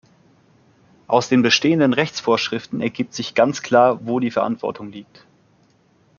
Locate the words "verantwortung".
4.31-4.91